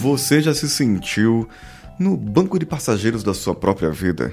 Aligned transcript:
Você 0.00 0.40
já 0.40 0.54
se 0.54 0.68
sentiu 0.68 1.48
no 1.98 2.16
banco 2.16 2.56
de 2.56 2.64
passageiros 2.64 3.24
da 3.24 3.34
sua 3.34 3.52
própria 3.52 3.90
vida? 3.90 4.32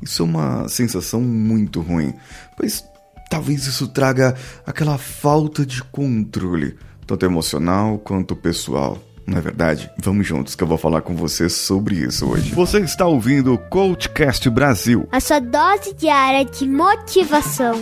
Isso 0.00 0.22
é 0.22 0.24
uma 0.24 0.66
sensação 0.66 1.20
muito 1.20 1.82
ruim, 1.82 2.14
pois 2.56 2.82
talvez 3.28 3.66
isso 3.66 3.86
traga 3.88 4.34
aquela 4.66 4.96
falta 4.96 5.66
de 5.66 5.82
controle, 5.84 6.74
tanto 7.06 7.26
emocional 7.26 7.98
quanto 7.98 8.34
pessoal. 8.34 8.98
Não 9.26 9.36
é 9.36 9.42
verdade? 9.42 9.90
Vamos 9.98 10.26
juntos 10.26 10.54
que 10.54 10.64
eu 10.64 10.68
vou 10.68 10.78
falar 10.78 11.02
com 11.02 11.14
você 11.14 11.50
sobre 11.50 11.96
isso 11.96 12.26
hoje. 12.26 12.54
Você 12.54 12.78
está 12.78 13.06
ouvindo 13.06 13.52
o 13.52 13.58
Coachcast 13.58 14.48
Brasil. 14.48 15.06
A 15.12 15.20
sua 15.20 15.38
dose 15.38 15.92
diária 15.92 16.46
de 16.46 16.66
motivação. 16.66 17.74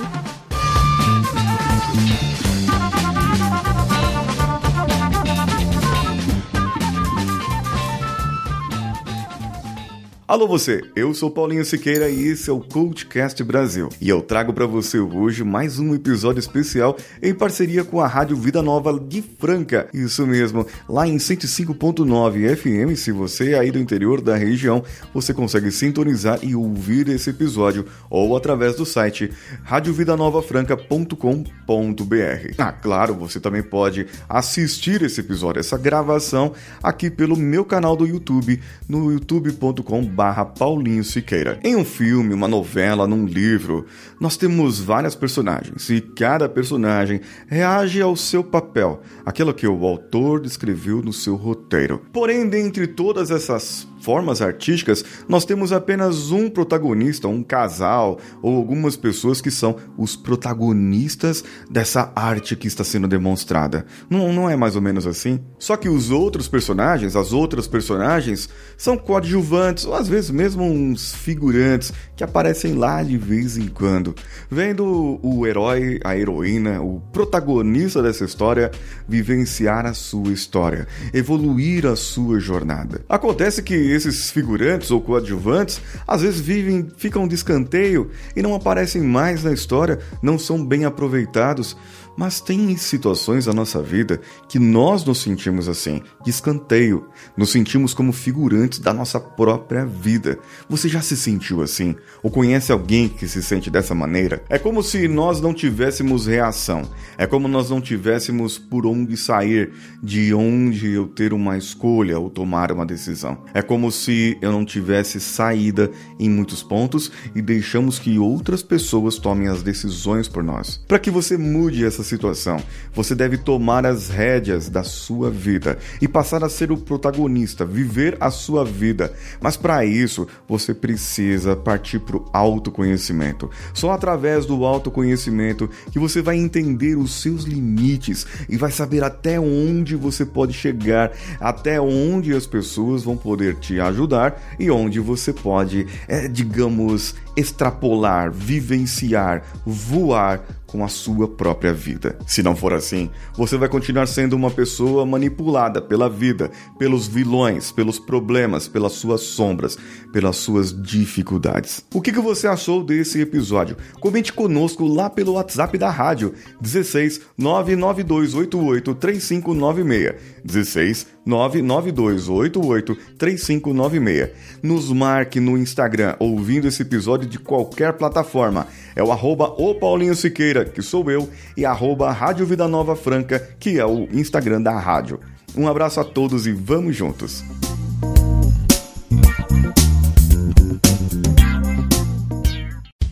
Alô 10.28 10.48
você, 10.48 10.82
eu 10.96 11.14
sou 11.14 11.30
Paulinho 11.30 11.64
Siqueira 11.64 12.10
e 12.10 12.26
esse 12.26 12.50
é 12.50 12.52
o 12.52 12.58
Coachcast 12.58 13.44
Brasil. 13.44 13.88
E 14.00 14.08
eu 14.08 14.20
trago 14.20 14.52
para 14.52 14.66
você 14.66 14.98
hoje 14.98 15.44
mais 15.44 15.78
um 15.78 15.94
episódio 15.94 16.40
especial 16.40 16.96
em 17.22 17.32
parceria 17.32 17.84
com 17.84 18.00
a 18.00 18.08
Rádio 18.08 18.36
Vida 18.36 18.60
Nova 18.60 18.98
de 18.98 19.22
Franca. 19.22 19.88
Isso 19.94 20.26
mesmo, 20.26 20.66
lá 20.88 21.06
em 21.06 21.16
105.9 21.16 22.56
FM, 22.56 22.96
se 22.98 23.12
você 23.12 23.52
é 23.52 23.58
aí 23.60 23.70
do 23.70 23.78
interior 23.78 24.20
da 24.20 24.34
região, 24.34 24.82
você 25.14 25.32
consegue 25.32 25.70
sintonizar 25.70 26.40
e 26.42 26.56
ouvir 26.56 27.08
esse 27.08 27.30
episódio 27.30 27.86
ou 28.10 28.36
através 28.36 28.74
do 28.74 28.84
site 28.84 29.30
radiovidanovafranca.com.br. 29.62 32.54
Ah, 32.58 32.72
claro, 32.72 33.14
você 33.14 33.38
também 33.38 33.62
pode 33.62 34.08
assistir 34.28 35.02
esse 35.02 35.20
episódio, 35.20 35.60
essa 35.60 35.78
gravação 35.78 36.52
aqui 36.82 37.08
pelo 37.08 37.36
meu 37.36 37.64
canal 37.64 37.94
do 37.94 38.04
YouTube, 38.04 38.60
no 38.88 39.12
youtube.com 39.12 40.15
barra 40.16 40.46
Paulinho 40.46 41.04
Siqueira. 41.04 41.60
Em 41.62 41.76
um 41.76 41.84
filme, 41.84 42.32
uma 42.32 42.48
novela, 42.48 43.06
num 43.06 43.26
livro, 43.26 43.84
nós 44.18 44.34
temos 44.38 44.80
várias 44.80 45.14
personagens 45.14 45.90
e 45.90 46.00
cada 46.00 46.48
personagem 46.48 47.20
reage 47.46 48.00
ao 48.00 48.16
seu 48.16 48.42
papel, 48.42 49.02
aquilo 49.26 49.52
que 49.52 49.66
o 49.66 49.86
autor 49.86 50.40
descreveu 50.40 51.02
no 51.02 51.12
seu 51.12 51.36
roteiro. 51.36 52.00
Porém, 52.14 52.48
dentre 52.48 52.86
todas 52.86 53.30
essas 53.30 53.86
formas 54.06 54.40
artísticas, 54.40 55.04
nós 55.28 55.44
temos 55.44 55.72
apenas 55.72 56.30
um 56.30 56.48
protagonista, 56.48 57.26
um 57.26 57.42
casal 57.42 58.20
ou 58.40 58.56
algumas 58.56 58.94
pessoas 58.94 59.40
que 59.40 59.50
são 59.50 59.74
os 59.98 60.14
protagonistas 60.14 61.42
dessa 61.68 62.12
arte 62.14 62.54
que 62.54 62.68
está 62.68 62.84
sendo 62.84 63.08
demonstrada. 63.08 63.84
Não, 64.08 64.32
não 64.32 64.48
é 64.48 64.54
mais 64.54 64.76
ou 64.76 64.80
menos 64.80 65.08
assim? 65.08 65.40
Só 65.58 65.76
que 65.76 65.88
os 65.88 66.12
outros 66.12 66.46
personagens, 66.46 67.16
as 67.16 67.32
outras 67.32 67.66
personagens, 67.66 68.48
são 68.78 68.96
coadjuvantes 68.96 69.84
ou 69.84 69.94
às 69.96 70.06
vezes 70.06 70.30
mesmo 70.30 70.62
uns 70.62 71.12
figurantes 71.12 71.92
que 72.14 72.22
aparecem 72.22 72.74
lá 72.74 73.02
de 73.02 73.18
vez 73.18 73.58
em 73.58 73.66
quando, 73.66 74.14
vendo 74.48 75.18
o 75.20 75.44
herói, 75.44 75.98
a 76.04 76.16
heroína, 76.16 76.80
o 76.80 77.00
protagonista 77.12 78.00
dessa 78.00 78.24
história 78.24 78.70
vivenciar 79.08 79.84
a 79.84 79.94
sua 79.94 80.32
história, 80.32 80.86
evoluir 81.12 81.86
a 81.86 81.96
sua 81.96 82.38
jornada. 82.38 83.04
Acontece 83.08 83.64
que 83.64 83.95
esses 84.04 84.30
figurantes 84.30 84.90
ou 84.90 85.00
coadjuvantes 85.00 85.80
às 86.06 86.22
vezes 86.22 86.40
vivem, 86.40 86.88
ficam 86.96 87.26
de 87.26 87.34
escanteio 87.34 88.10
e 88.34 88.42
não 88.42 88.54
aparecem 88.54 89.02
mais 89.02 89.42
na 89.42 89.52
história, 89.52 89.98
não 90.22 90.38
são 90.38 90.64
bem 90.64 90.84
aproveitados. 90.84 91.76
Mas 92.16 92.40
tem 92.40 92.76
situações 92.76 93.44
da 93.44 93.52
nossa 93.52 93.82
vida 93.82 94.20
que 94.48 94.58
nós 94.58 95.04
nos 95.04 95.18
sentimos 95.18 95.68
assim, 95.68 96.02
de 96.24 96.30
escanteio, 96.30 97.06
nos 97.36 97.50
sentimos 97.50 97.92
como 97.92 98.12
figurantes 98.12 98.78
da 98.78 98.92
nossa 98.92 99.20
própria 99.20 99.84
vida. 99.84 100.38
Você 100.68 100.88
já 100.88 101.02
se 101.02 101.16
sentiu 101.16 101.60
assim? 101.60 101.94
Ou 102.22 102.30
conhece 102.30 102.72
alguém 102.72 103.08
que 103.08 103.28
se 103.28 103.42
sente 103.42 103.70
dessa 103.70 103.94
maneira? 103.94 104.42
É 104.48 104.58
como 104.58 104.82
se 104.82 105.06
nós 105.08 105.40
não 105.40 105.52
tivéssemos 105.52 106.26
reação, 106.26 106.82
é 107.18 107.26
como 107.26 107.48
nós 107.48 107.68
não 107.70 107.80
tivéssemos 107.80 108.58
por 108.58 108.86
onde 108.86 109.16
sair, 109.16 109.72
de 110.02 110.32
onde 110.32 110.92
eu 110.92 111.06
ter 111.06 111.32
uma 111.32 111.58
escolha 111.58 112.18
ou 112.18 112.30
tomar 112.30 112.72
uma 112.72 112.86
decisão. 112.86 113.38
É 113.52 113.60
como 113.60 113.90
se 113.90 114.38
eu 114.40 114.52
não 114.52 114.64
tivesse 114.64 115.20
saída 115.20 115.90
em 116.18 116.30
muitos 116.30 116.62
pontos 116.62 117.10
e 117.34 117.42
deixamos 117.42 117.98
que 117.98 118.18
outras 118.18 118.62
pessoas 118.62 119.18
tomem 119.18 119.48
as 119.48 119.62
decisões 119.62 120.28
por 120.28 120.42
nós. 120.42 120.82
Para 120.88 120.98
que 120.98 121.10
você 121.10 121.36
mude 121.36 121.84
essa 121.84 122.02
situação, 122.06 122.58
você 122.94 123.14
deve 123.14 123.36
tomar 123.36 123.84
as 123.84 124.08
rédeas 124.08 124.68
da 124.68 124.82
sua 124.82 125.30
vida 125.30 125.78
e 126.00 126.08
passar 126.08 126.42
a 126.42 126.48
ser 126.48 126.72
o 126.72 126.76
protagonista, 126.76 127.64
viver 127.64 128.16
a 128.20 128.30
sua 128.30 128.64
vida. 128.64 129.12
Mas 129.40 129.56
para 129.56 129.84
isso, 129.84 130.26
você 130.48 130.72
precisa 130.72 131.54
partir 131.54 131.98
para 131.98 132.16
o 132.16 132.24
autoconhecimento. 132.32 133.50
Só 133.74 133.90
através 133.90 134.46
do 134.46 134.64
autoconhecimento 134.64 135.68
que 135.90 135.98
você 135.98 136.22
vai 136.22 136.36
entender 136.36 136.96
os 136.96 137.20
seus 137.20 137.44
limites 137.44 138.26
e 138.48 138.56
vai 138.56 138.70
saber 138.70 139.04
até 139.04 139.38
onde 139.38 139.96
você 139.96 140.24
pode 140.24 140.52
chegar, 140.52 141.12
até 141.40 141.80
onde 141.80 142.34
as 142.34 142.46
pessoas 142.46 143.02
vão 143.02 143.16
poder 143.16 143.56
te 143.56 143.80
ajudar 143.80 144.40
e 144.58 144.70
onde 144.70 145.00
você 145.00 145.32
pode, 145.32 145.86
é, 146.08 146.28
digamos, 146.28 147.14
extrapolar, 147.36 148.32
vivenciar, 148.32 149.42
voar 149.64 150.42
com 150.66 150.84
a 150.84 150.88
sua 150.88 151.28
própria 151.28 151.72
vida. 151.72 152.18
Se 152.26 152.42
não 152.42 152.56
for 152.56 152.72
assim, 152.72 153.08
você 153.34 153.56
vai 153.56 153.68
continuar 153.68 154.06
sendo 154.06 154.34
uma 154.34 154.50
pessoa 154.50 155.06
manipulada 155.06 155.80
pela 155.80 156.08
vida, 156.08 156.50
pelos 156.78 157.06
vilões, 157.06 157.70
pelos 157.70 157.98
problemas, 157.98 158.66
pelas 158.66 158.92
suas 158.92 159.22
sombras, 159.22 159.78
pelas 160.12 160.36
suas 160.36 160.72
dificuldades. 160.82 161.84
O 161.94 162.00
que, 162.00 162.12
que 162.12 162.20
você 162.20 162.46
achou 162.46 162.82
desse 162.82 163.20
episódio? 163.20 163.76
Comente 164.00 164.32
conosco 164.32 164.86
lá 164.86 165.08
pelo 165.08 165.34
WhatsApp 165.34 165.78
da 165.78 165.90
rádio 165.90 166.34
16 166.60 167.20
99288 167.38 168.94
3596 168.94 170.14
16 170.44 171.06
99288 171.24 172.96
3596. 173.16 174.30
Nos 174.62 174.92
marque 174.92 175.40
no 175.40 175.56
Instagram 175.56 176.16
ouvindo 176.18 176.66
esse 176.66 176.82
episódio 176.82 177.25
de 177.26 177.38
qualquer 177.38 177.94
plataforma. 177.94 178.66
É 178.94 179.02
o 179.02 179.12
arroba 179.12 179.52
o 179.58 179.74
Paulinho 179.74 180.14
Siqueira, 180.14 180.64
que 180.64 180.80
sou 180.80 181.10
eu, 181.10 181.28
e 181.56 181.64
arroba 181.64 182.10
Rádio 182.12 182.46
Vida 182.46 182.66
Nova 182.68 182.96
Franca, 182.96 183.38
que 183.58 183.78
é 183.78 183.84
o 183.84 184.08
Instagram 184.12 184.62
da 184.62 184.78
rádio. 184.78 185.20
Um 185.56 185.68
abraço 185.68 186.00
a 186.00 186.04
todos 186.04 186.46
e 186.46 186.52
vamos 186.52 186.94
juntos! 186.94 187.44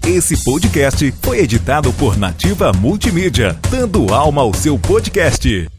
Esse 0.06 0.44
podcast 0.44 1.12
foi 1.22 1.40
editado 1.40 1.92
por 1.94 2.16
Nativa 2.16 2.72
Multimídia, 2.72 3.58
dando 3.70 4.12
alma 4.12 4.42
ao 4.42 4.54
seu 4.54 4.78
podcast. 4.78 5.73